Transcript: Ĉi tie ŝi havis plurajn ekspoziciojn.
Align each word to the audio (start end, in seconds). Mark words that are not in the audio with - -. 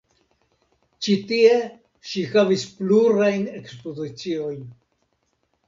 Ĉi 1.07 1.17
tie 1.31 1.51
ŝi 2.13 2.25
havis 2.33 2.65
plurajn 2.79 3.47
ekspoziciojn. 3.63 4.69